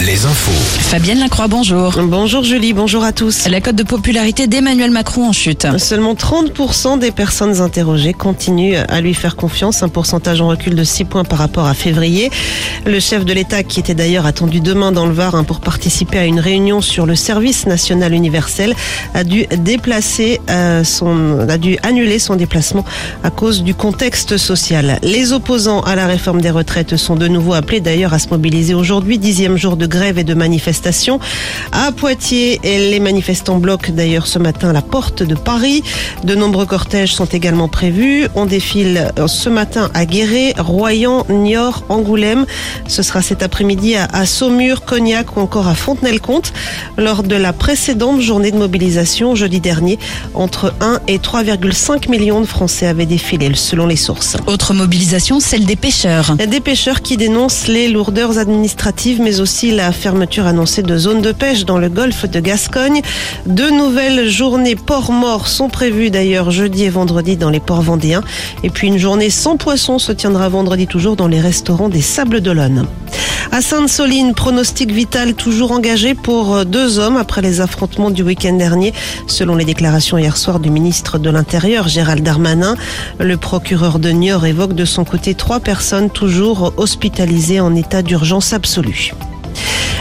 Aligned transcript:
Les 0.00 0.24
infos. 0.24 0.52
Fabienne 0.52 1.18
Lacroix, 1.18 1.48
bonjour. 1.48 1.98
Bonjour 2.04 2.44
Julie, 2.44 2.72
bonjour 2.72 3.02
à 3.02 3.12
tous. 3.12 3.48
La 3.48 3.60
cote 3.60 3.74
de 3.74 3.82
popularité 3.82 4.46
d'Emmanuel 4.46 4.92
Macron 4.92 5.28
en 5.28 5.32
chute. 5.32 5.66
Seulement 5.76 6.14
30% 6.14 7.00
des 7.00 7.10
personnes 7.10 7.60
interrogées 7.60 8.12
continuent 8.12 8.78
à 8.88 9.00
lui 9.00 9.12
faire 9.12 9.34
confiance, 9.34 9.82
un 9.82 9.88
pourcentage 9.88 10.40
en 10.40 10.48
recul 10.48 10.76
de 10.76 10.84
6 10.84 11.04
points 11.04 11.24
par 11.24 11.40
rapport 11.40 11.66
à 11.66 11.74
février. 11.74 12.30
Le 12.86 13.00
chef 13.00 13.24
de 13.24 13.32
l'État, 13.32 13.64
qui 13.64 13.80
était 13.80 13.94
d'ailleurs 13.94 14.24
attendu 14.24 14.60
demain 14.60 14.92
dans 14.92 15.04
le 15.04 15.12
Var 15.12 15.34
hein, 15.34 15.42
pour 15.42 15.60
participer 15.60 16.18
à 16.18 16.24
une 16.24 16.40
réunion 16.40 16.80
sur 16.80 17.04
le 17.04 17.16
service 17.16 17.66
national 17.66 18.14
universel, 18.14 18.74
a 19.14 19.24
dû 19.24 19.46
déplacer 19.46 20.40
euh, 20.48 20.84
son, 20.84 21.40
a 21.48 21.58
dû 21.58 21.76
annuler 21.82 22.20
son 22.20 22.36
déplacement 22.36 22.84
à 23.24 23.30
cause 23.30 23.64
du 23.64 23.74
contexte 23.74 24.36
social. 24.36 25.00
Les 25.02 25.32
opposants 25.32 25.80
à 25.80 25.96
la 25.96 26.06
réforme 26.06 26.40
des 26.40 26.50
retraites 26.50 26.96
sont 26.96 27.16
de 27.16 27.26
nouveau 27.26 27.54
appelés 27.54 27.80
d'ailleurs 27.80 28.14
à 28.14 28.20
se 28.20 28.28
mobiliser 28.28 28.74
aujourd'hui, 28.74 29.18
dixième 29.18 29.57
jour 29.58 29.76
de 29.76 29.86
grève 29.86 30.18
et 30.18 30.24
de 30.24 30.34
manifestation. 30.34 31.20
À 31.72 31.92
Poitiers, 31.92 32.60
les 32.64 33.00
manifestants 33.00 33.58
bloquent 33.58 33.92
d'ailleurs 33.92 34.26
ce 34.26 34.38
matin 34.38 34.72
la 34.72 34.82
porte 34.82 35.22
de 35.22 35.34
Paris. 35.34 35.82
De 36.24 36.34
nombreux 36.34 36.66
cortèges 36.66 37.14
sont 37.14 37.26
également 37.26 37.68
prévus. 37.68 38.28
On 38.34 38.46
défile 38.46 39.12
ce 39.26 39.48
matin 39.48 39.90
à 39.94 40.04
Guéret, 40.06 40.54
Royan, 40.58 41.24
Niort, 41.28 41.84
Angoulême. 41.88 42.46
Ce 42.86 43.02
sera 43.02 43.22
cet 43.22 43.42
après-midi 43.42 43.96
à 43.96 44.26
Saumur, 44.26 44.84
Cognac 44.84 45.36
ou 45.36 45.40
encore 45.40 45.68
à 45.68 45.74
Fontenay-le-Comte. 45.74 46.52
Lors 46.96 47.22
de 47.22 47.36
la 47.36 47.52
précédente 47.52 48.20
journée 48.20 48.50
de 48.50 48.58
mobilisation, 48.58 49.34
jeudi 49.34 49.60
dernier, 49.60 49.98
entre 50.34 50.74
1 50.80 51.00
et 51.08 51.18
3,5 51.18 52.10
millions 52.10 52.40
de 52.40 52.46
Français 52.46 52.86
avaient 52.86 53.06
défilé 53.06 53.50
selon 53.54 53.86
les 53.86 53.96
sources. 53.96 54.36
Autre 54.46 54.74
mobilisation, 54.74 55.40
celle 55.40 55.64
des 55.64 55.76
pêcheurs. 55.76 56.36
Des 56.36 56.60
pêcheurs 56.60 57.02
qui 57.02 57.16
dénoncent 57.16 57.68
les 57.68 57.88
lourdeurs 57.88 58.38
administratives, 58.38 59.20
mais 59.20 59.37
aussi 59.40 59.70
la 59.70 59.92
fermeture 59.92 60.46
annoncée 60.46 60.82
de 60.82 60.96
zones 60.96 61.22
de 61.22 61.32
pêche 61.32 61.64
dans 61.64 61.78
le 61.78 61.88
golfe 61.88 62.28
de 62.28 62.40
Gascogne. 62.40 63.02
Deux 63.46 63.70
nouvelles 63.70 64.28
journées 64.28 64.76
port 64.76 65.12
morts 65.12 65.48
sont 65.48 65.68
prévues 65.68 66.10
d'ailleurs 66.10 66.50
jeudi 66.50 66.84
et 66.84 66.90
vendredi 66.90 67.36
dans 67.36 67.50
les 67.50 67.60
ports 67.60 67.82
vendéens. 67.82 68.22
Et 68.62 68.70
puis 68.70 68.88
une 68.88 68.98
journée 68.98 69.30
sans 69.30 69.56
poisson 69.56 69.98
se 69.98 70.12
tiendra 70.12 70.48
vendredi 70.48 70.86
toujours 70.86 71.16
dans 71.16 71.28
les 71.28 71.40
restaurants 71.40 71.88
des 71.88 72.02
Sables 72.02 72.40
d'Olonne. 72.40 72.86
À 73.50 73.62
Sainte-Soline, 73.62 74.34
pronostic 74.34 74.92
vital 74.92 75.34
toujours 75.34 75.72
engagé 75.72 76.14
pour 76.14 76.66
deux 76.66 76.98
hommes 76.98 77.16
après 77.16 77.40
les 77.40 77.62
affrontements 77.62 78.10
du 78.10 78.22
week-end 78.22 78.52
dernier. 78.52 78.92
Selon 79.26 79.56
les 79.56 79.64
déclarations 79.64 80.18
hier 80.18 80.36
soir 80.36 80.60
du 80.60 80.70
ministre 80.70 81.18
de 81.18 81.30
l'Intérieur, 81.30 81.88
Gérald 81.88 82.22
Darmanin, 82.22 82.76
le 83.18 83.36
procureur 83.38 83.98
de 83.98 84.10
Niort 84.10 84.44
évoque 84.44 84.74
de 84.74 84.84
son 84.84 85.04
côté 85.04 85.34
trois 85.34 85.60
personnes 85.60 86.10
toujours 86.10 86.74
hospitalisées 86.76 87.60
en 87.60 87.74
état 87.74 88.02
d'urgence 88.02 88.52
absolue. 88.52 89.12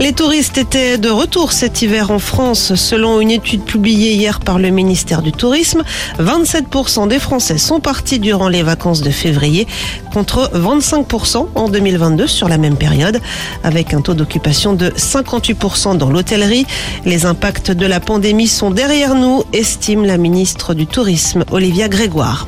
Les 0.00 0.12
touristes 0.12 0.58
étaient 0.58 0.96
de 0.96 1.08
retour 1.08 1.50
cet 1.50 1.82
hiver 1.82 2.12
en 2.12 2.20
France. 2.20 2.76
Selon 2.76 3.20
une 3.20 3.32
étude 3.32 3.64
publiée 3.64 4.12
hier 4.12 4.38
par 4.38 4.60
le 4.60 4.70
ministère 4.70 5.22
du 5.22 5.32
Tourisme, 5.32 5.82
27% 6.20 7.08
des 7.08 7.18
Français 7.18 7.58
sont 7.58 7.80
partis 7.80 8.20
durant 8.20 8.48
les 8.48 8.62
vacances 8.62 9.02
de 9.02 9.10
février 9.10 9.66
contre 10.12 10.52
25% 10.54 11.48
en 11.52 11.68
2022 11.68 12.28
sur 12.28 12.48
la 12.48 12.58
même 12.58 12.76
période, 12.76 13.20
avec 13.64 13.92
un 13.92 14.00
taux 14.00 14.14
d'occupation 14.14 14.72
de 14.72 14.90
58% 14.90 15.96
dans 15.96 16.10
l'hôtellerie. 16.10 16.66
Les 17.04 17.26
impacts 17.26 17.72
de 17.72 17.86
la 17.86 17.98
pandémie 17.98 18.46
sont 18.48 18.70
derrière 18.70 19.16
nous, 19.16 19.42
estime 19.52 20.04
la 20.04 20.16
ministre 20.16 20.74
du 20.74 20.86
Tourisme, 20.86 21.44
Olivia 21.50 21.88
Grégoire. 21.88 22.46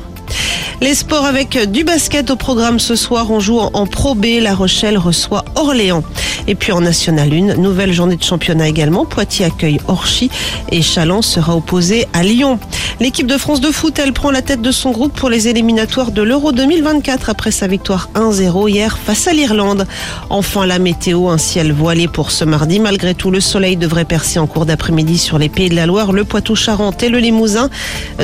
Les 0.83 0.95
sports 0.95 1.25
avec 1.25 1.69
du 1.69 1.83
basket 1.83 2.31
au 2.31 2.35
programme 2.35 2.79
ce 2.79 2.95
soir. 2.95 3.29
On 3.29 3.39
joue 3.39 3.59
en 3.59 3.85
Pro 3.85 4.15
B. 4.15 4.25
La 4.41 4.55
Rochelle 4.55 4.97
reçoit 4.97 5.45
Orléans. 5.55 6.03
Et 6.47 6.55
puis 6.55 6.71
en 6.71 6.81
National 6.81 7.31
1, 7.31 7.57
nouvelle 7.57 7.93
journée 7.93 8.15
de 8.15 8.23
championnat 8.23 8.67
également. 8.67 9.05
Poitiers 9.05 9.45
accueille 9.45 9.79
Orchy 9.87 10.31
et 10.71 10.81
Chalon 10.81 11.21
sera 11.21 11.55
opposé 11.55 12.07
à 12.13 12.23
Lyon. 12.23 12.57
L'équipe 12.99 13.27
de 13.27 13.37
France 13.37 13.61
de 13.61 13.71
foot, 13.71 13.99
elle 13.99 14.13
prend 14.13 14.31
la 14.31 14.41
tête 14.41 14.61
de 14.61 14.71
son 14.71 14.91
groupe 14.91 15.13
pour 15.13 15.29
les 15.29 15.47
éliminatoires 15.47 16.11
de 16.11 16.21
l'Euro 16.21 16.51
2024 16.51 17.29
après 17.29 17.51
sa 17.51 17.67
victoire 17.67 18.09
1-0 18.15 18.69
hier 18.69 18.97
face 18.97 19.27
à 19.27 19.33
l'Irlande. 19.33 19.87
Enfin, 20.29 20.65
la 20.65 20.79
météo, 20.79 21.29
un 21.29 21.37
ciel 21.37 21.71
voilé 21.71 22.07
pour 22.07 22.31
ce 22.31 22.43
mardi. 22.43 22.79
Malgré 22.79 23.13
tout, 23.13 23.29
le 23.29 23.39
soleil 23.39 23.75
devrait 23.75 24.05
percer 24.05 24.39
en 24.39 24.47
cours 24.47 24.65
d'après-midi 24.65 25.19
sur 25.19 25.37
les 25.37 25.49
Pays 25.49 25.69
de 25.69 25.75
la 25.75 25.85
Loire, 25.85 26.11
le 26.11 26.25
Poitou-Charentes 26.25 27.03
et 27.03 27.09
le 27.09 27.19
Limousin. 27.19 27.69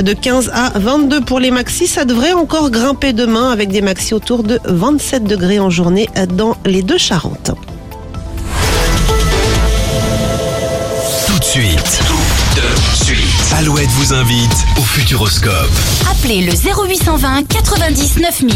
De 0.00 0.12
15 0.12 0.50
à 0.52 0.78
22 0.78 1.20
pour 1.20 1.38
les 1.38 1.52
maxis, 1.52 1.86
ça 1.86 2.04
devrait 2.04 2.32
grimper 2.70 3.12
demain 3.12 3.50
avec 3.50 3.68
des 3.68 3.80
maxis 3.80 4.14
autour 4.14 4.42
de 4.42 4.58
27 4.64 5.24
degrés 5.24 5.60
en 5.60 5.70
journée 5.70 6.08
dans 6.34 6.56
les 6.64 6.82
deux 6.82 6.98
Charentes. 6.98 7.52
Tout 11.26 11.38
de 11.38 11.44
suite. 11.44 12.00
Tout 12.06 12.60
de 12.60 13.04
suite. 13.04 13.54
Alouette 13.58 13.88
vous 13.90 14.12
invite 14.14 14.56
au 14.78 14.82
Futuroscope. 14.82 15.52
Appelez 16.10 16.42
le 16.42 16.52
0820 16.52 17.44
99 17.48 18.38
000. 18.40 18.52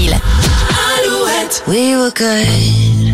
We 1.69 1.97
were 1.97 2.11
good. 2.15 3.12